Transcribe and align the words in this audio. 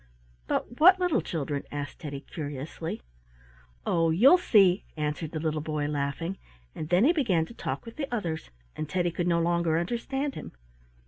"But 0.47 0.79
what 0.79 0.99
little 0.99 1.21
children?" 1.21 1.61
asked 1.71 1.99
Teddy, 1.99 2.21
curiously. 2.21 3.03
"Oh, 3.85 4.09
you'll 4.09 4.39
see!" 4.39 4.83
answered 4.97 5.29
the 5.29 5.39
little 5.39 5.61
boy, 5.61 5.85
laughing, 5.85 6.39
and 6.73 6.89
then 6.89 7.03
he 7.03 7.13
began 7.13 7.45
to 7.45 7.53
talk 7.53 7.85
with 7.85 7.97
the 7.97 8.11
others, 8.11 8.49
and 8.75 8.89
Teddy 8.89 9.11
could 9.11 9.27
no 9.27 9.39
longer 9.39 9.77
understand 9.77 10.33
him. 10.33 10.53